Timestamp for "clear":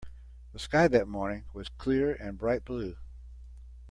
1.69-2.13